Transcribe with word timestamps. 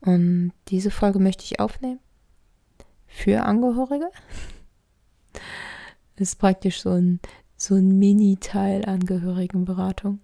Und 0.00 0.52
diese 0.68 0.90
Folge 0.90 1.18
möchte 1.18 1.44
ich 1.44 1.60
aufnehmen 1.60 2.00
für 3.06 3.42
Angehörige. 3.42 4.10
Ist 6.16 6.38
praktisch 6.38 6.82
so 6.82 6.90
ein, 6.90 7.20
so 7.56 7.74
ein 7.74 7.98
Mini-Teil 7.98 8.84
Angehörigenberatung. 8.84 10.20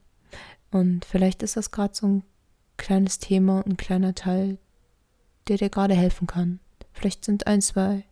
Und 0.71 1.07
vielleicht 1.07 1.43
ist 1.43 1.57
das 1.57 1.71
gerade 1.71 1.95
so 1.95 2.07
ein 2.07 2.23
kleines 2.77 3.19
Thema 3.19 3.59
und 3.59 3.67
ein 3.67 3.77
kleiner 3.79 4.15
Teil, 4.15 4.59
der 5.49 5.57
dir 5.57 5.71
gerade 5.71 5.95
helfen 5.95 6.27
kann. 6.27 6.61
Vielleicht 6.93 7.25
sind 7.25 7.47
ein, 7.47 7.63
zwei, 7.63 8.05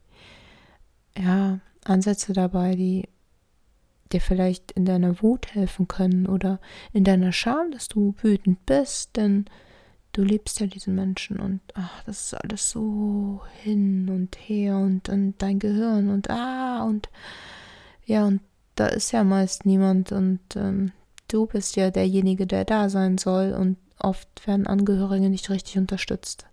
ja, 1.19 1.61
Ansätze 1.85 2.33
dabei, 2.33 2.75
die 2.75 3.09
dir 4.13 4.21
vielleicht 4.21 4.73
in 4.73 4.85
deiner 4.85 5.21
Wut 5.23 5.55
helfen 5.55 5.89
können 5.89 6.27
oder 6.27 6.61
in 6.93 7.05
deiner 7.05 7.33
Scham, 7.33 7.71
dass 7.71 7.89
du 7.89 8.15
wütend 8.23 8.65
bist, 8.65 9.17
denn 9.17 9.47
du 10.15 10.23
liebst 10.23 10.61
ja 10.61 10.67
diesen 10.67 10.95
Menschen 10.95 11.39
und 11.39 11.61
ach, 11.75 12.03
das 12.05 12.27
ist 12.27 12.35
alles 12.35 12.71
so 12.71 13.43
hin 13.63 14.09
und 14.09 14.37
her 14.37 14.79
und, 14.79 15.09
und 15.09 15.35
dein 15.39 15.59
Gehirn 15.59 16.09
und 16.09 16.31
ah 16.31 16.85
und 16.85 17.11
ja, 18.07 18.25
und 18.25 18.41
da 18.77 18.87
ist 18.87 19.13
ja 19.13 19.25
meist 19.25 19.67
niemand 19.67 20.13
und 20.13 20.41
ähm, 20.57 20.93
du 21.29 21.47
bist 21.47 21.77
ja 21.77 21.91
derjenige, 21.91 22.47
der 22.47 22.65
da 22.65 22.89
sein 22.89 23.19
soll 23.19 23.53
und 23.53 23.77
oft 23.99 24.47
werden 24.47 24.67
Angehörige 24.67 25.29
nicht 25.29 25.51
richtig 25.51 25.79
unterstützt 25.79 26.47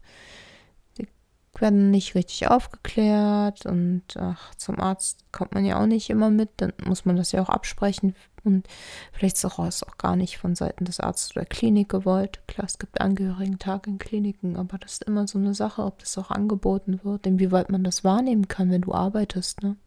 werden 1.62 1.92
nicht 1.92 2.16
richtig 2.16 2.48
aufgeklärt 2.50 3.66
und 3.66 4.04
ach, 4.18 4.54
zum 4.56 4.80
Arzt 4.80 5.32
kommt 5.32 5.54
man 5.54 5.66
ja 5.66 5.80
auch 5.80 5.86
nicht 5.86 6.10
immer 6.10 6.30
mit, 6.30 6.50
dann 6.58 6.74
muss 6.86 7.06
man 7.06 7.16
das 7.16 7.32
ja 7.32 7.42
auch 7.42 7.50
absprechen 7.50 8.16
und 8.44 8.68
vielleicht 9.12 9.38
ist 9.38 9.46
auch, 9.46 9.60
auch 9.60 9.98
gar 9.98 10.16
nicht 10.16 10.38
von 10.38 10.56
Seiten 10.56 10.86
des 10.86 11.00
Arztes 11.00 11.36
oder 11.36 11.46
Klinik 11.46 11.90
gewollt. 11.90 12.42
Klar, 12.48 12.66
es 12.66 12.80
gibt 12.80 13.00
Angehörigentag 13.00 13.88
in 13.88 14.00
Kliniken, 14.00 14.56
aber 14.56 14.78
das 14.78 14.94
ist 14.94 15.04
immer 15.04 15.28
so 15.28 15.38
eine 15.38 15.54
Sache, 15.54 15.84
ob 15.84 16.00
das 16.00 16.18
auch 16.18 16.32
angeboten 16.32 17.00
wird, 17.04 17.28
inwieweit 17.28 17.70
man 17.70 17.84
das 17.84 18.04
wahrnehmen 18.04 18.48
kann, 18.48 18.72
wenn 18.72 18.82
du 18.82 18.94
arbeitest, 18.94 19.62
ne? 19.62 19.78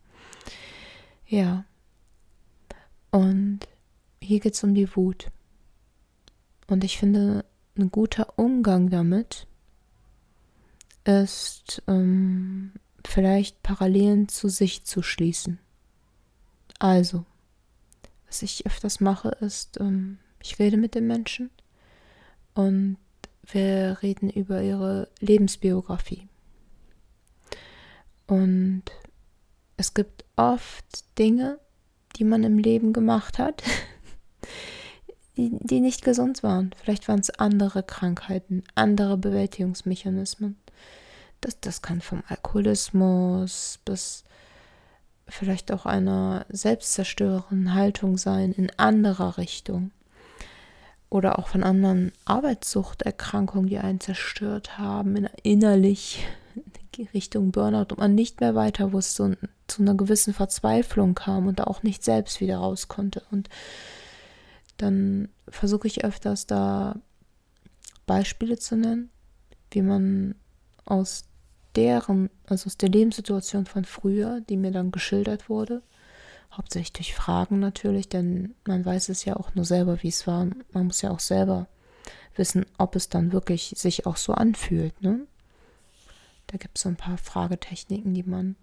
Ja. 1.27 1.65
Und 3.11 3.61
hier 4.20 4.41
geht 4.41 4.55
es 4.55 4.65
um 4.65 4.75
die 4.75 4.95
Wut. 4.95 5.31
Und 6.69 6.85
ich 6.85 6.98
finde, 6.98 7.45
ein 7.77 7.91
guter 7.91 8.39
Umgang 8.39 8.89
damit 8.91 9.47
ist 11.05 11.83
ähm, 11.87 12.73
vielleicht 13.07 13.63
Parallelen 13.63 14.29
zu 14.29 14.49
sich 14.49 14.85
zu 14.85 15.03
schließen. 15.03 15.59
Also, 16.79 17.25
was 18.27 18.43
ich 18.43 18.67
öfters 18.67 19.01
mache, 19.01 19.29
ist, 19.41 19.79
ähm, 19.81 20.19
ich 20.43 20.59
rede 20.59 20.77
mit 20.77 20.95
den 20.95 21.07
Menschen 21.07 21.51
und 22.55 22.97
wir 23.43 23.99
reden 24.03 24.31
über 24.31 24.63
ihre 24.63 25.09
Lebensbiografie. 25.21 26.29
Und 28.27 28.85
es 29.77 29.95
gibt 29.95 30.25
oft 30.37 31.05
Dinge, 31.19 31.59
die 32.17 32.25
man 32.25 32.45
im 32.45 32.59
Leben 32.59 32.93
gemacht 32.93 33.39
hat, 33.39 33.63
die, 35.37 35.51
die 35.61 35.81
nicht 35.81 36.05
gesund 36.05 36.43
waren. 36.43 36.71
Vielleicht 36.81 37.09
waren 37.09 37.21
es 37.21 37.31
andere 37.31 37.83
Krankheiten, 37.83 38.63
andere 38.75 39.17
Bewältigungsmechanismen. 39.17 40.57
Das, 41.41 41.61
das 41.61 41.83
kann 41.83 42.01
vom 42.01 42.23
Alkoholismus 42.29 43.81
bis 43.85 44.25
vielleicht 45.27 45.73
auch 45.73 45.87
einer 45.87 46.47
selbstzerstörenden 46.49 47.75
Haltung 47.75 48.19
sein 48.19 48.53
in 48.53 48.71
anderer 48.79 49.39
Richtung. 49.39 49.91
Oder 51.11 51.39
auch 51.39 51.48
von 51.48 51.63
anderen 51.63 52.13
Arbeitssuchterkrankungen, 52.25 53.69
die 53.69 53.79
einen 53.79 54.01
zerstört 54.01 54.79
haben, 54.79 55.17
in, 55.17 55.29
innerlich 55.43 56.27
in 56.97 57.07
Richtung 57.09 57.51
Burnout 57.51 57.93
und 57.93 57.98
man 57.98 58.15
nicht 58.15 58.41
mehr 58.41 58.55
weiter 58.55 58.93
wusste 58.93 59.25
und 59.25 59.39
zu 59.67 59.83
einer 59.83 59.95
gewissen 59.95 60.35
Verzweiflung 60.35 61.15
kam 61.15 61.47
und 61.47 61.59
da 61.59 61.65
auch 61.65 61.83
nicht 61.83 62.05
selbst 62.05 62.41
wieder 62.41 62.59
raus 62.59 62.89
konnte. 62.89 63.23
Und 63.31 63.48
dann 64.77 65.29
versuche 65.48 65.86
ich 65.86 66.05
öfters 66.05 66.46
da 66.46 67.01
Beispiele 68.07 68.58
zu 68.58 68.77
nennen, 68.77 69.11
wie 69.70 69.83
man 69.83 70.35
aus 70.85 71.24
deren, 71.74 72.30
also 72.46 72.67
aus 72.67 72.77
der 72.77 72.89
Lebenssituation 72.89 73.67
von 73.67 73.84
früher, 73.84 74.40
die 74.42 74.57
mir 74.57 74.70
dann 74.70 74.90
geschildert 74.90 75.48
wurde, 75.48 75.83
hauptsächlich 76.52 76.92
durch 76.92 77.14
Fragen 77.14 77.58
natürlich, 77.58 78.08
denn 78.08 78.55
man 78.67 78.84
weiß 78.84 79.08
es 79.08 79.24
ja 79.24 79.36
auch 79.36 79.55
nur 79.55 79.64
selber, 79.64 80.02
wie 80.02 80.08
es 80.08 80.27
war. 80.27 80.46
Man 80.73 80.86
muss 80.86 81.02
ja 81.02 81.11
auch 81.11 81.20
selber 81.20 81.67
wissen, 82.36 82.67
ob 82.79 82.96
es 82.96 83.08
dann 83.08 83.33
wirklich 83.33 83.74
sich 83.77 84.07
auch 84.07 84.17
so 84.17 84.34
anfühlt. 84.34 85.01
Ne? 85.02 85.27
Da 86.46 86.58
gibt 86.58 86.77
es 86.79 86.83
so 86.83 86.89
ein 86.89 86.96
paar 86.96 87.18
Fragetechniken, 87.18 88.14
die 88.14 88.23
man 88.23 88.57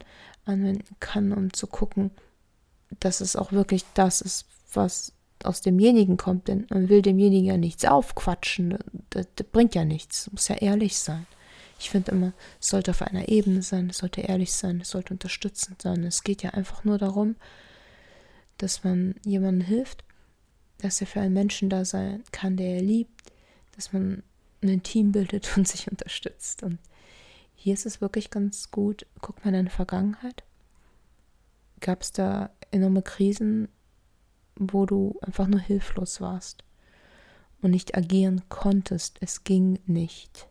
anwenden 0.45 0.95
kann, 0.99 1.31
um 1.31 1.53
zu 1.53 1.67
gucken, 1.67 2.11
dass 2.99 3.21
es 3.21 3.35
auch 3.35 3.51
wirklich 3.51 3.85
das 3.93 4.21
ist, 4.21 4.45
was 4.73 5.13
aus 5.45 5.61
demjenigen 5.61 6.17
kommt. 6.17 6.47
Denn 6.47 6.67
man 6.69 6.89
will 6.89 7.01
demjenigen 7.01 7.45
ja 7.45 7.57
nichts 7.57 7.85
aufquatschen. 7.85 8.77
Das, 9.09 9.27
das 9.35 9.47
bringt 9.47 9.75
ja 9.75 9.85
nichts. 9.85 10.29
Muss 10.31 10.47
ja 10.47 10.55
ehrlich 10.55 10.97
sein. 10.97 11.25
Ich 11.79 11.89
finde 11.89 12.11
immer, 12.11 12.33
es 12.59 12.67
sollte 12.67 12.91
auf 12.91 13.01
einer 13.01 13.27
Ebene 13.27 13.63
sein, 13.63 13.89
es 13.89 13.97
sollte 13.97 14.21
ehrlich 14.21 14.53
sein, 14.53 14.81
es 14.81 14.91
sollte 14.91 15.15
unterstützend 15.15 15.81
sein. 15.81 16.03
Es 16.03 16.23
geht 16.23 16.43
ja 16.43 16.51
einfach 16.51 16.83
nur 16.83 16.99
darum, 16.99 17.35
dass 18.59 18.83
man 18.83 19.15
jemandem 19.25 19.65
hilft, 19.65 20.03
dass 20.77 21.01
er 21.01 21.07
für 21.07 21.21
einen 21.21 21.33
Menschen 21.33 21.71
da 21.71 21.83
sein 21.83 22.23
kann, 22.31 22.55
der 22.55 22.75
er 22.75 22.81
liebt, 22.83 23.31
dass 23.75 23.93
man 23.93 24.21
ein 24.61 24.83
Team 24.83 25.11
bildet 25.11 25.57
und 25.57 25.67
sich 25.67 25.89
unterstützt. 25.89 26.61
Und 26.61 26.77
hier 27.55 27.73
ist 27.73 27.87
es 27.87 27.99
wirklich 27.99 28.29
ganz 28.29 28.69
gut. 28.69 29.07
Guck 29.19 29.43
mal 29.43 29.49
in 29.49 29.55
deine 29.55 29.69
Vergangenheit. 29.71 30.43
Gab 31.79 32.03
es 32.03 32.11
da 32.11 32.51
enorme 32.69 33.01
Krisen, 33.01 33.69
wo 34.55 34.85
du 34.85 35.17
einfach 35.21 35.47
nur 35.47 35.59
hilflos 35.59 36.21
warst 36.21 36.63
und 37.61 37.71
nicht 37.71 37.95
agieren 37.95 38.41
konntest? 38.49 39.17
Es 39.21 39.43
ging 39.43 39.79
nicht. 39.85 40.47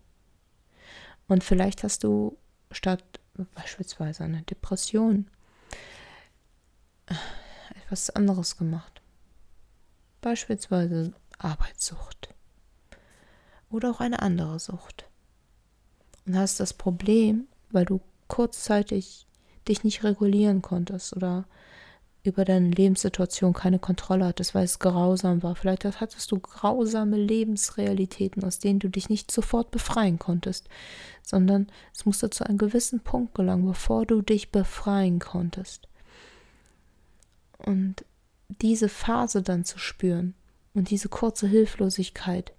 Und 1.29 1.45
vielleicht 1.45 1.85
hast 1.85 2.05
du 2.05 2.37
statt 2.73 3.21
beispielsweise 3.55 4.25
einer 4.25 4.43
Depression 4.43 5.29
etwas 7.75 8.11
anderes 8.11 8.57
gemacht. 8.57 9.01
Beispielsweise 10.21 11.13
Arbeitssucht. 11.39 12.35
Oder 13.71 13.91
auch 13.91 14.01
eine 14.01 14.21
andere 14.21 14.59
Sucht. 14.59 15.09
Und 16.27 16.37
hast 16.37 16.61
das 16.61 16.75
Problem, 16.75 17.47
weil 17.71 17.85
du 17.85 18.01
kurzzeitig 18.29 19.27
dich 19.67 19.85
nicht 19.85 20.05
regulieren 20.05 20.63
konntest 20.63 21.17
oder 21.17 21.47
über 22.23 22.45
deine 22.45 22.71
Lebenssituation 22.71 23.55
keine 23.55 23.79
Kontrolle 23.79 24.27
hattest, 24.27 24.55
weil 24.55 24.65
es 24.65 24.79
grausam 24.79 25.43
war. 25.43 25.57
Vielleicht 25.57 25.85
hattest 25.85 26.31
du 26.31 26.39
grausame 26.39 27.17
Lebensrealitäten, 27.17 28.45
aus 28.45 28.59
denen 28.59 28.79
du 28.79 28.89
dich 28.89 29.09
nicht 29.09 29.31
sofort 29.31 29.71
befreien 29.71 30.19
konntest, 30.19 30.69
sondern 31.23 31.69
es 31.95 32.05
musste 32.05 32.29
zu 32.29 32.45
einem 32.45 32.59
gewissen 32.59 33.01
Punkt 33.01 33.35
gelangen, 33.35 33.67
bevor 33.67 34.05
du 34.05 34.21
dich 34.21 34.51
befreien 34.51 35.19
konntest. 35.19 35.89
Und 37.59 38.05
diese 38.49 38.89
Phase 38.89 39.43
dann 39.43 39.65
zu 39.65 39.79
spüren 39.79 40.35
und 40.75 40.91
diese 40.91 41.09
kurze 41.09 41.47
Hilflosigkeit 41.47 42.53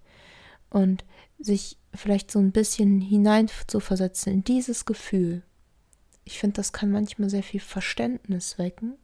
und 0.70 1.04
sich 1.38 1.78
vielleicht 1.94 2.32
so 2.32 2.40
ein 2.40 2.52
bisschen 2.52 3.02
hinein 3.02 3.50
zu 3.68 3.80
versetzen 3.80 4.34
in 4.34 4.44
dieses 4.44 4.86
Gefühl. 4.86 5.44
Ich 6.24 6.40
finde, 6.40 6.56
das 6.56 6.72
kann 6.72 6.92
manchmal 6.92 7.30
sehr 7.30 7.44
viel 7.44 7.60
Verständnis 7.60 8.58
wecken 8.58 8.96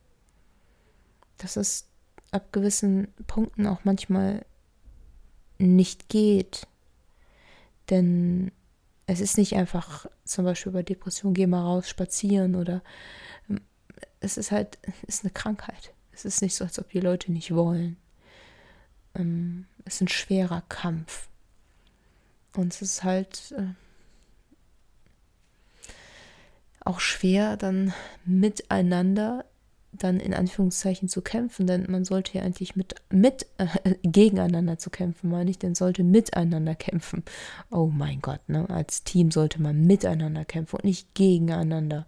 dass 1.38 1.56
es 1.56 1.86
ab 2.32 2.52
gewissen 2.52 3.08
Punkten 3.28 3.68
auch 3.68 3.84
manchmal 3.84 4.46
nicht 5.58 6.10
geht. 6.10 6.68
Denn 7.90 8.52
es 9.06 9.22
ist 9.22 9.38
nicht 9.38 9.56
einfach, 9.56 10.06
zum 10.26 10.46
Beispiel 10.46 10.72
bei 10.72 10.84
Depression, 10.84 11.34
geh 11.34 11.48
mal 11.48 11.62
raus, 11.62 11.90
spazieren 11.90 12.56
oder 12.56 12.84
ähm, 13.50 13.62
es 14.20 14.38
ist 14.38 14.52
halt, 14.52 14.78
es 15.08 15.16
ist 15.16 15.24
eine 15.24 15.32
Krankheit. 15.32 15.94
Es 16.12 16.26
ist 16.26 16.42
nicht 16.42 16.56
so, 16.56 16.66
als 16.66 16.80
ob 16.80 16.90
die 16.90 17.00
Leute 17.00 17.32
nicht 17.32 17.54
wollen. 17.54 17.98
Ähm, 19.16 19.66
es 19.86 19.96
ist 19.96 20.02
ein 20.02 20.08
schwerer 20.10 20.64
Kampf. 20.68 21.30
Und 22.56 22.74
es 22.74 22.82
ist 22.82 23.04
halt 23.04 23.54
äh, 23.58 23.68
auch 26.82 27.00
schwer, 27.00 27.56
dann 27.56 27.94
miteinander 28.26 29.46
dann 29.98 30.20
in 30.20 30.34
Anführungszeichen 30.34 31.08
zu 31.10 31.22
kämpfen, 31.22 31.68
denn 31.68 31.86
man 31.90 32.06
sollte 32.06 32.38
ja 32.38 32.44
eigentlich 32.44 32.76
mit, 32.76 32.96
mit 33.10 33.46
äh, 33.58 33.96
gegeneinander 34.04 34.78
zu 34.78 34.90
kämpfen, 34.90 35.30
meine 35.30 35.50
ich, 35.50 35.60
denn 35.60 35.76
sollte 35.76 36.04
miteinander 36.04 36.76
kämpfen. 36.76 37.24
Oh 37.72 37.88
mein 37.88 38.22
Gott, 38.22 38.42
ne? 38.48 38.70
Als 38.70 39.04
Team 39.04 39.32
sollte 39.32 39.62
man 39.62 39.86
miteinander 39.86 40.46
kämpfen 40.46 40.78
und 40.78 40.86
nicht 40.86 41.14
gegeneinander. 41.16 42.08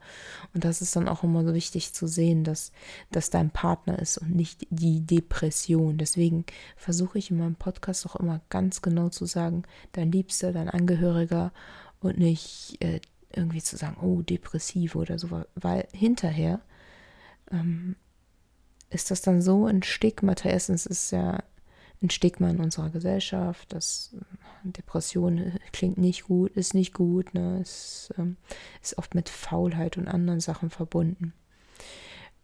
Und 0.53 0.63
das 0.63 0.81
ist 0.81 0.95
dann 0.95 1.07
auch 1.07 1.23
immer 1.23 1.43
so 1.43 1.53
wichtig 1.53 1.93
zu 1.93 2.07
sehen, 2.07 2.43
dass 2.43 2.71
das 3.11 3.29
dein 3.29 3.49
Partner 3.49 3.99
ist 3.99 4.17
und 4.17 4.35
nicht 4.35 4.67
die 4.69 5.01
Depression. 5.01 5.97
Deswegen 5.97 6.45
versuche 6.75 7.17
ich 7.17 7.31
in 7.31 7.37
meinem 7.37 7.55
Podcast 7.55 8.05
auch 8.05 8.15
immer 8.15 8.41
ganz 8.49 8.81
genau 8.81 9.09
zu 9.09 9.25
sagen, 9.25 9.63
dein 9.91 10.11
Liebster, 10.11 10.51
dein 10.51 10.69
Angehöriger 10.69 11.51
und 11.99 12.17
nicht 12.17 12.77
äh, 12.79 13.01
irgendwie 13.35 13.61
zu 13.61 13.77
sagen, 13.77 13.97
oh, 14.01 14.21
depressiv 14.21 14.95
oder 14.95 15.19
so, 15.19 15.29
weil 15.55 15.87
hinterher 15.93 16.61
ähm, 17.51 17.95
ist 18.89 19.11
das 19.11 19.21
dann 19.21 19.41
so 19.41 19.65
ein 19.65 19.83
Stigmata. 19.83 20.49
Erstens 20.49 20.85
ist 20.85 21.11
ja 21.11 21.43
ein 22.01 22.09
Stigma 22.09 22.49
in 22.49 22.59
unserer 22.59 22.89
Gesellschaft, 22.89 23.73
dass 23.73 24.15
äh, 24.15 24.71
Depression 24.71 25.53
klingt 25.71 25.97
nicht 25.97 26.23
gut, 26.25 26.51
ist 26.55 26.73
nicht 26.73 26.93
gut, 26.93 27.33
ne? 27.33 27.59
es 27.61 28.13
ähm, 28.17 28.37
ist 28.81 28.97
oft 28.97 29.15
mit 29.15 29.29
Faulheit 29.29 29.97
und 29.97 30.07
anderen 30.07 30.39
Sachen 30.39 30.69
verbunden. 30.69 31.33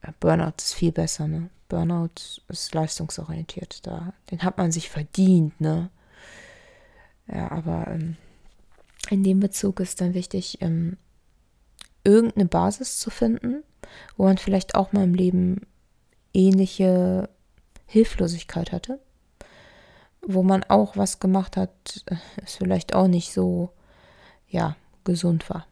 Äh, 0.02 0.12
Burnout 0.20 0.56
ist 0.58 0.74
viel 0.74 0.92
besser, 0.92 1.28
ne? 1.28 1.50
Burnout 1.68 2.42
ist 2.48 2.74
leistungsorientiert, 2.74 3.88
da, 3.88 4.14
den 4.30 4.44
hat 4.44 4.58
man 4.58 4.72
sich 4.72 4.90
verdient, 4.90 5.60
ne? 5.60 5.90
Ja, 7.28 7.50
aber 7.52 7.88
ähm, 7.88 8.18
in 9.10 9.24
dem 9.24 9.40
Bezug 9.40 9.80
ist 9.80 10.02
dann 10.02 10.14
wichtig, 10.14 10.62
ähm, 10.62 10.98
irgendeine 12.06 12.46
Basis 12.46 13.00
zu 13.00 13.10
finden, 13.10 13.64
wo 14.16 14.24
man 14.24 14.38
vielleicht 14.38 14.76
auch 14.76 14.94
mal 14.94 15.04
im 15.04 15.14
Leben 15.14 15.68
ähnliche 16.34 17.30
Hilflosigkeit 17.86 18.72
hatte, 18.72 19.00
wo 20.22 20.44
man 20.44 20.64
auch 20.64 20.98
was 20.98 21.20
gemacht 21.20 21.58
hat, 21.58 22.06
es 22.44 22.56
vielleicht 22.56 22.96
auch 22.96 23.08
nicht 23.08 23.34
so, 23.34 23.72
ja, 24.48 24.76
gesund 25.04 25.50
war. 25.50 25.68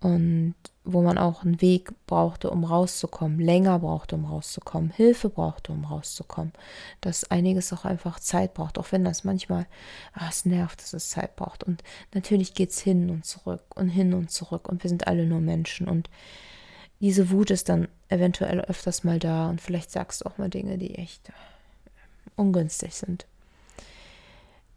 Und 0.00 0.54
wo 0.84 1.00
man 1.00 1.16
auch 1.16 1.42
einen 1.42 1.62
Weg 1.62 1.92
brauchte, 2.06 2.50
um 2.50 2.64
rauszukommen, 2.64 3.40
länger 3.40 3.78
brauchte, 3.78 4.16
um 4.16 4.26
rauszukommen, 4.26 4.90
Hilfe 4.90 5.30
brauchte, 5.30 5.72
um 5.72 5.84
rauszukommen, 5.86 6.52
dass 7.00 7.30
einiges 7.30 7.72
auch 7.72 7.86
einfach 7.86 8.20
Zeit 8.20 8.52
braucht, 8.52 8.78
auch 8.78 8.92
wenn 8.92 9.02
das 9.02 9.24
manchmal, 9.24 9.66
ah, 10.12 10.28
es 10.28 10.44
nervt, 10.44 10.82
dass 10.82 10.92
es 10.92 11.08
Zeit 11.08 11.36
braucht. 11.36 11.64
Und 11.64 11.82
natürlich 12.12 12.52
geht 12.52 12.70
es 12.70 12.80
hin 12.80 13.08
und 13.08 13.24
zurück 13.24 13.62
und 13.74 13.88
hin 13.88 14.12
und 14.12 14.30
zurück 14.30 14.68
und 14.68 14.82
wir 14.82 14.90
sind 14.90 15.06
alle 15.06 15.24
nur 15.24 15.40
Menschen 15.40 15.88
und 15.88 16.10
diese 17.00 17.30
Wut 17.30 17.50
ist 17.50 17.68
dann 17.68 17.88
eventuell 18.08 18.60
öfters 18.60 19.04
mal 19.04 19.18
da 19.18 19.48
und 19.48 19.60
vielleicht 19.60 19.90
sagst 19.90 20.20
du 20.20 20.26
auch 20.26 20.38
mal 20.38 20.48
Dinge, 20.48 20.78
die 20.78 20.94
echt 20.94 21.32
ungünstig 22.36 22.94
sind. 22.94 23.26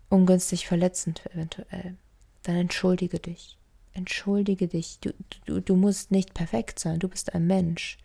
Ungünstig 0.10 0.68
verletzend 0.68 1.25
eventuell. 1.33 1.95
Dann 2.44 2.56
entschuldige 2.56 3.19
dich 3.19 3.57
entschuldige 3.97 4.67
dich. 4.67 4.99
Du, 4.99 5.11
du, 5.45 5.59
du 5.59 5.75
musst 5.75 6.11
nicht 6.11 6.33
perfekt 6.33 6.79
sein. 6.79 6.99
Du 6.99 7.09
bist 7.09 7.33
ein 7.33 7.47
Mensch. 7.47 7.97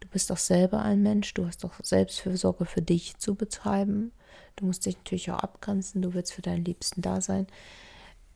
Du 0.00 0.08
bist 0.08 0.30
auch 0.32 0.38
selber 0.38 0.82
ein 0.82 1.02
Mensch. 1.02 1.34
Du 1.34 1.46
hast 1.46 1.64
doch 1.64 1.74
Selbstfürsorge 1.82 2.64
für 2.64 2.82
dich 2.82 3.18
zu 3.18 3.34
betreiben. 3.34 4.12
Du 4.56 4.66
musst 4.66 4.86
dich 4.86 4.96
natürlich 4.96 5.30
auch 5.30 5.40
abgrenzen. 5.40 6.02
Du 6.02 6.14
willst 6.14 6.32
für 6.32 6.42
deinen 6.42 6.64
Liebsten 6.64 7.02
da 7.02 7.20
sein. 7.20 7.46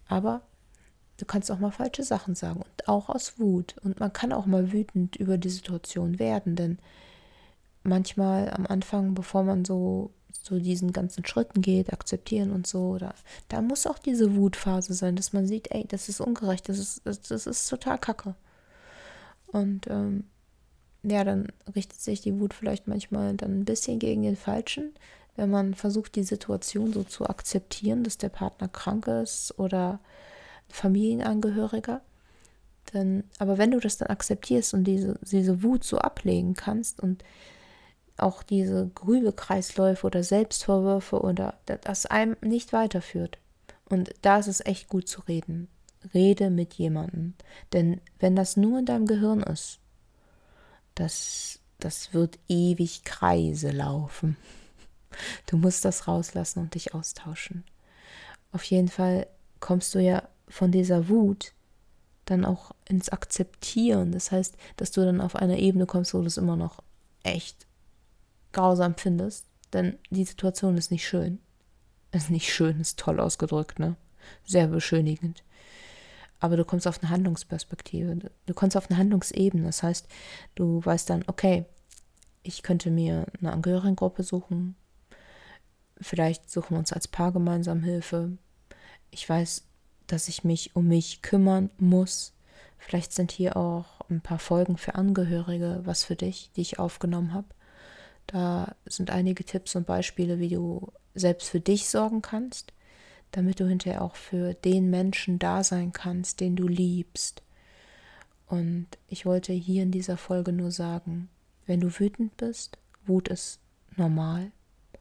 Aber 0.08 0.42
du 1.18 1.24
kannst 1.24 1.50
auch 1.50 1.58
mal 1.58 1.70
falsche 1.70 2.02
Sachen 2.02 2.34
sagen 2.34 2.60
und 2.60 2.88
auch 2.88 3.08
aus 3.08 3.38
Wut. 3.38 3.76
Und 3.82 4.00
man 4.00 4.12
kann 4.12 4.32
auch 4.32 4.46
mal 4.46 4.72
wütend 4.72 5.16
über 5.16 5.38
die 5.38 5.50
Situation 5.50 6.18
werden, 6.18 6.56
denn 6.56 6.78
manchmal 7.84 8.50
am 8.50 8.66
Anfang, 8.66 9.14
bevor 9.14 9.44
man 9.44 9.64
so 9.64 10.10
so 10.30 10.58
diesen 10.58 10.92
ganzen 10.92 11.24
Schritten 11.24 11.62
geht, 11.62 11.92
akzeptieren 11.92 12.52
und 12.52 12.66
so. 12.66 12.90
Oder 12.90 13.14
da 13.48 13.62
muss 13.62 13.86
auch 13.86 13.98
diese 13.98 14.36
Wutphase 14.36 14.94
sein, 14.94 15.16
dass 15.16 15.32
man 15.32 15.46
sieht, 15.46 15.70
ey, 15.70 15.86
das 15.86 16.08
ist 16.08 16.20
ungerecht, 16.20 16.68
das 16.68 16.78
ist, 16.78 17.02
das, 17.04 17.22
das 17.22 17.46
ist 17.46 17.68
total 17.68 17.98
kacke. 17.98 18.34
Und 19.46 19.86
ähm, 19.88 20.24
ja, 21.02 21.24
dann 21.24 21.48
richtet 21.74 22.00
sich 22.00 22.20
die 22.20 22.38
Wut 22.40 22.54
vielleicht 22.54 22.86
manchmal 22.88 23.34
dann 23.34 23.60
ein 23.60 23.64
bisschen 23.64 23.98
gegen 23.98 24.22
den 24.22 24.36
Falschen, 24.36 24.92
wenn 25.36 25.50
man 25.50 25.74
versucht, 25.74 26.16
die 26.16 26.24
Situation 26.24 26.92
so 26.92 27.04
zu 27.04 27.26
akzeptieren, 27.26 28.04
dass 28.04 28.18
der 28.18 28.28
Partner 28.28 28.68
krank 28.68 29.06
ist 29.06 29.58
oder 29.58 30.00
Familienangehöriger. 30.68 32.02
Denn, 32.92 33.24
aber 33.38 33.58
wenn 33.58 33.70
du 33.70 33.80
das 33.80 33.98
dann 33.98 34.08
akzeptierst 34.08 34.74
und 34.74 34.84
diese, 34.84 35.18
diese 35.22 35.62
Wut 35.62 35.84
so 35.84 35.98
ablegen 35.98 36.54
kannst 36.54 37.00
und 37.00 37.22
auch 38.18 38.42
diese 38.42 38.88
Grübekreisläufe 38.94 40.06
oder 40.06 40.22
Selbstvorwürfe 40.22 41.20
oder 41.20 41.58
das 41.66 42.06
einem 42.06 42.36
nicht 42.40 42.72
weiterführt. 42.72 43.38
Und 43.88 44.14
da 44.22 44.38
ist 44.38 44.48
es 44.48 44.64
echt 44.64 44.88
gut 44.88 45.08
zu 45.08 45.20
reden. 45.22 45.68
Rede 46.14 46.50
mit 46.50 46.74
jemandem. 46.74 47.34
Denn 47.72 48.00
wenn 48.18 48.36
das 48.36 48.56
nur 48.56 48.80
in 48.80 48.86
deinem 48.86 49.06
Gehirn 49.06 49.42
ist, 49.42 49.78
das, 50.94 51.60
das 51.78 52.12
wird 52.12 52.38
ewig 52.48 53.04
Kreise 53.04 53.70
laufen. 53.70 54.36
Du 55.46 55.56
musst 55.56 55.86
das 55.86 56.06
rauslassen 56.06 56.60
und 56.60 56.74
dich 56.74 56.94
austauschen. 56.94 57.64
Auf 58.52 58.62
jeden 58.64 58.88
Fall 58.88 59.26
kommst 59.58 59.94
du 59.94 60.00
ja 60.00 60.22
von 60.46 60.70
dieser 60.70 61.08
Wut 61.08 61.54
dann 62.26 62.44
auch 62.44 62.72
ins 62.86 63.08
Akzeptieren. 63.08 64.12
Das 64.12 64.30
heißt, 64.30 64.56
dass 64.76 64.92
du 64.92 65.04
dann 65.04 65.22
auf 65.22 65.34
einer 65.34 65.56
Ebene 65.56 65.86
kommst, 65.86 66.14
wo 66.14 66.20
du 66.20 66.26
es 66.26 66.36
immer 66.36 66.56
noch 66.56 66.82
echt 67.22 67.67
grausam 68.52 68.94
findest, 68.96 69.46
denn 69.72 69.98
die 70.10 70.24
Situation 70.24 70.76
ist 70.76 70.90
nicht 70.90 71.06
schön. 71.06 71.40
Ist 72.12 72.30
nicht 72.30 72.52
schön, 72.52 72.80
ist 72.80 72.98
toll 72.98 73.20
ausgedrückt, 73.20 73.78
ne? 73.78 73.96
Sehr 74.44 74.68
beschönigend. 74.68 75.44
Aber 76.40 76.56
du 76.56 76.64
kommst 76.64 76.86
auf 76.86 77.02
eine 77.02 77.10
Handlungsperspektive. 77.10 78.30
Du 78.46 78.54
kommst 78.54 78.76
auf 78.76 78.90
eine 78.90 78.98
Handlungsebene. 78.98 79.64
Das 79.64 79.82
heißt, 79.82 80.06
du 80.54 80.84
weißt 80.84 81.10
dann, 81.10 81.24
okay, 81.26 81.66
ich 82.42 82.62
könnte 82.62 82.90
mir 82.90 83.26
eine 83.40 83.52
Angehörigengruppe 83.52 84.22
suchen. 84.22 84.76
Vielleicht 86.00 86.50
suchen 86.50 86.70
wir 86.70 86.78
uns 86.78 86.92
als 86.92 87.08
Paar 87.08 87.32
gemeinsam 87.32 87.82
Hilfe. 87.82 88.38
Ich 89.10 89.28
weiß, 89.28 89.64
dass 90.06 90.28
ich 90.28 90.44
mich 90.44 90.76
um 90.76 90.86
mich 90.86 91.22
kümmern 91.22 91.70
muss. 91.78 92.32
Vielleicht 92.78 93.12
sind 93.12 93.32
hier 93.32 93.56
auch 93.56 94.00
ein 94.08 94.20
paar 94.20 94.38
Folgen 94.38 94.78
für 94.78 94.94
Angehörige 94.94 95.80
was 95.84 96.04
für 96.04 96.16
dich, 96.16 96.50
die 96.54 96.60
ich 96.60 96.78
aufgenommen 96.78 97.34
habe. 97.34 97.48
Da 98.28 98.76
sind 98.86 99.10
einige 99.10 99.44
Tipps 99.44 99.74
und 99.74 99.86
Beispiele, 99.86 100.38
wie 100.38 100.50
du 100.50 100.92
selbst 101.14 101.48
für 101.48 101.60
dich 101.60 101.88
sorgen 101.88 102.22
kannst, 102.22 102.72
damit 103.32 103.58
du 103.58 103.66
hinterher 103.66 104.02
auch 104.02 104.16
für 104.16 104.54
den 104.54 104.90
Menschen 104.90 105.38
da 105.38 105.64
sein 105.64 105.92
kannst, 105.92 106.40
den 106.40 106.54
du 106.54 106.68
liebst. 106.68 107.42
Und 108.46 108.86
ich 109.08 109.26
wollte 109.26 109.52
hier 109.52 109.82
in 109.82 109.90
dieser 109.90 110.16
Folge 110.16 110.52
nur 110.52 110.70
sagen, 110.70 111.28
wenn 111.66 111.80
du 111.80 111.98
wütend 111.98 112.36
bist, 112.36 112.78
Wut 113.06 113.28
ist 113.28 113.60
normal, 113.96 114.52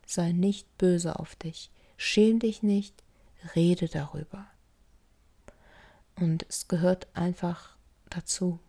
sei 0.06 0.32
nicht 0.32 0.78
böse 0.78 1.20
auf 1.20 1.36
dich, 1.36 1.70
schäm 1.98 2.40
dich 2.40 2.64
nicht, 2.64 3.04
rede 3.56 3.88
darüber. 3.88 4.48
Und 6.16 6.46
es 6.50 6.68
gehört 6.68 7.08
einfach 7.14 7.76
dazu. 8.10 8.60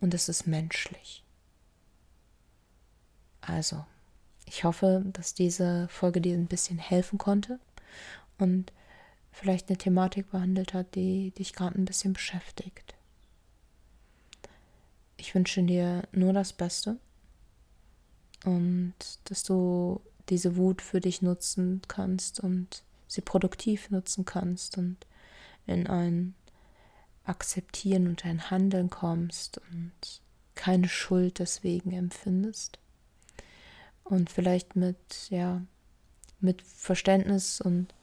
Und 0.00 0.14
es 0.14 0.30
ist 0.30 0.46
menschlich. 0.46 1.22
Also, 3.40 3.84
ich 4.46 4.64
hoffe, 4.64 5.04
dass 5.12 5.34
diese 5.34 5.88
Folge 5.88 6.20
dir 6.20 6.34
ein 6.34 6.46
bisschen 6.46 6.78
helfen 6.78 7.18
konnte 7.18 7.58
und 8.38 8.72
vielleicht 9.32 9.68
eine 9.68 9.78
Thematik 9.78 10.30
behandelt 10.30 10.74
hat, 10.74 10.94
die 10.94 11.30
dich 11.32 11.52
gerade 11.52 11.78
ein 11.78 11.84
bisschen 11.84 12.12
beschäftigt. 12.12 12.94
Ich 15.16 15.34
wünsche 15.34 15.62
dir 15.62 16.02
nur 16.12 16.32
das 16.32 16.52
Beste 16.52 16.96
und 18.44 18.94
dass 19.24 19.42
du 19.42 20.00
diese 20.28 20.56
Wut 20.56 20.82
für 20.82 21.00
dich 21.00 21.22
nutzen 21.22 21.82
kannst 21.88 22.40
und 22.40 22.82
sie 23.06 23.20
produktiv 23.20 23.90
nutzen 23.90 24.24
kannst 24.24 24.78
und 24.78 24.96
in 25.66 25.86
ein 25.86 26.34
Akzeptieren 27.24 28.08
und 28.08 28.24
ein 28.24 28.50
Handeln 28.50 28.90
kommst 28.90 29.60
und 29.70 30.20
keine 30.54 30.88
Schuld 30.88 31.38
deswegen 31.38 31.92
empfindest 31.92 32.78
und 34.10 34.28
vielleicht 34.28 34.76
mit, 34.76 34.96
ja, 35.30 35.62
mit 36.40 36.62
Verständnis 36.62 37.60
und 37.60 37.94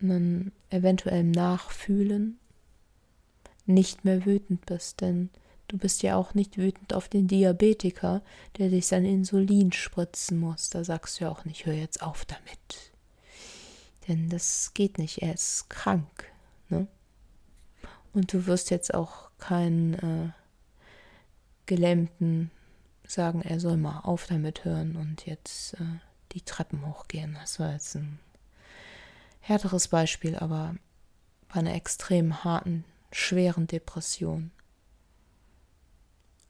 einem 0.00 0.52
eventuellem 0.70 1.30
Nachfühlen 1.30 2.38
nicht 3.66 4.04
mehr 4.04 4.24
wütend 4.24 4.64
bist, 4.66 5.02
denn 5.02 5.28
du 5.68 5.76
bist 5.76 6.02
ja 6.02 6.16
auch 6.16 6.34
nicht 6.34 6.56
wütend 6.56 6.94
auf 6.94 7.08
den 7.08 7.28
Diabetiker, 7.28 8.22
der 8.56 8.70
sich 8.70 8.86
sein 8.86 9.04
Insulin 9.04 9.72
spritzen 9.72 10.38
muss. 10.38 10.70
Da 10.70 10.84
sagst 10.84 11.20
du 11.20 11.24
ja 11.24 11.30
auch 11.30 11.44
nicht, 11.44 11.66
hör 11.66 11.74
jetzt 11.74 12.02
auf 12.02 12.24
damit. 12.24 12.92
Denn 14.08 14.28
das 14.30 14.72
geht 14.74 14.98
nicht, 14.98 15.22
er 15.22 15.34
ist 15.34 15.68
krank. 15.68 16.32
Ne? 16.68 16.88
Und 18.12 18.32
du 18.32 18.46
wirst 18.46 18.70
jetzt 18.70 18.94
auch 18.94 19.30
keinen 19.38 19.94
äh, 19.94 20.30
gelähmten 21.66 22.50
sagen, 23.10 23.42
er 23.42 23.60
soll 23.60 23.76
mal 23.76 24.00
auf 24.00 24.26
damit 24.26 24.64
hören 24.64 24.96
und 24.96 25.26
jetzt 25.26 25.74
äh, 25.74 25.98
die 26.32 26.42
Treppen 26.42 26.86
hochgehen. 26.86 27.34
Das 27.34 27.58
war 27.58 27.72
jetzt 27.72 27.96
ein 27.96 28.18
härteres 29.40 29.88
Beispiel, 29.88 30.36
aber 30.36 30.76
bei 31.48 31.60
einer 31.60 31.74
extrem 31.74 32.44
harten, 32.44 32.84
schweren 33.12 33.66
Depression. 33.66 34.50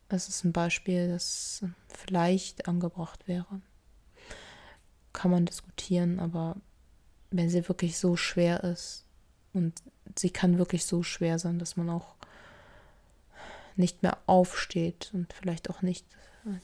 Es 0.09 0.29
ist 0.29 0.45
ein 0.45 0.52
Beispiel, 0.52 1.09
das 1.09 1.64
vielleicht 1.88 2.69
angebracht 2.69 3.29
wäre. 3.29 3.62
Kann 5.12 5.31
man 5.31 5.47
diskutieren, 5.47 6.21
aber 6.21 6.57
wenn 7.31 7.49
sie 7.49 7.69
wirklich 7.69 7.97
so 7.97 8.17
schwer 8.17 8.64
ist, 8.64 9.05
Und 9.52 9.83
sie 10.17 10.31
kann 10.31 10.59
wirklich 10.59 10.85
so 10.85 11.02
schwer 11.02 11.38
sein, 11.38 11.59
dass 11.59 11.76
man 11.76 11.90
auch 11.90 12.14
nicht 13.81 14.03
mehr 14.03 14.19
aufsteht 14.27 15.11
und 15.13 15.33
vielleicht 15.33 15.69
auch 15.69 15.83
nicht 15.83 16.07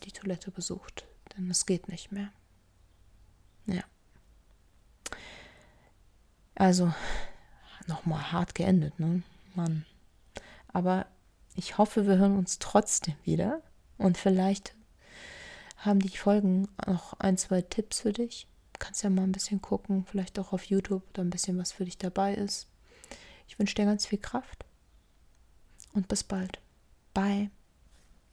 die 0.05 0.13
Toilette 0.13 0.51
besucht. 0.51 1.07
Denn 1.37 1.51
es 1.51 1.67
geht 1.67 1.89
nicht 1.89 2.13
mehr. 2.13 2.31
Ja. 3.67 3.83
Also, 6.55 6.95
nochmal 7.87 8.33
hart 8.33 8.55
geendet, 8.55 8.99
ne? 8.99 9.23
Mann. 9.55 9.85
Aber 10.69 11.07
ich 11.55 11.79
hoffe, 11.79 12.07
wir 12.07 12.19
hören 12.19 12.39
uns 12.39 12.59
trotzdem 12.59 13.17
wieder. 13.25 13.63
Und 13.99 14.17
vielleicht 14.19 14.75
haben 15.79 16.01
die 16.01 16.17
Folgen 16.17 16.69
noch 16.87 17.15
ein, 17.15 17.37
zwei 17.39 17.63
Tipps 17.63 18.01
für 18.01 18.13
dich. 18.13 18.47
Du 18.73 18.79
kannst 18.79 19.03
ja 19.03 19.11
mal 19.11 19.23
ein 19.23 19.33
bisschen 19.33 19.63
gucken, 19.63 20.05
vielleicht 20.05 20.39
auch 20.39 20.53
auf 20.53 20.65
YouTube, 20.65 21.03
da 21.15 21.23
ein 21.23 21.31
bisschen 21.31 21.59
was 21.59 21.73
für 21.73 21.85
dich 21.85 21.99
dabei 21.99 22.35
ist. 22.35 22.69
Ich 23.49 23.59
wünsche 23.59 23.75
dir 23.75 23.85
ganz 23.85 24.07
viel 24.07 24.19
Kraft 24.19 24.65
und 25.95 26.09
bis 26.09 26.25
bald. 26.25 26.61
Bye. 27.17 27.49